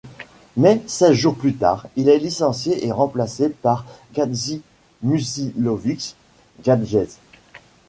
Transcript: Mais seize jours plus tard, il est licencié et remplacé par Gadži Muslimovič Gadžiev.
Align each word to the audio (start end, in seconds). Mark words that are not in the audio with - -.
Mais 0.57 0.81
seize 0.87 1.13
jours 1.13 1.35
plus 1.37 1.53
tard, 1.53 1.85
il 1.95 2.09
est 2.09 2.17
licencié 2.17 2.87
et 2.87 2.91
remplacé 2.91 3.49
par 3.49 3.85
Gadži 4.15 4.63
Muslimovič 5.03 6.15
Gadžiev. 6.63 7.17